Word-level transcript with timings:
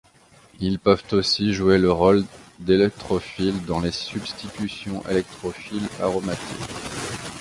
Ils 0.59 0.79
peuvent 0.79 1.03
aussi 1.11 1.53
jouer 1.53 1.77
le 1.77 1.91
rôle 1.91 2.25
d'électrophiles 2.57 3.63
dans 3.67 3.79
les 3.81 3.91
substitutions 3.91 5.07
électrophiles 5.07 5.87
aromatiques. 6.01 6.69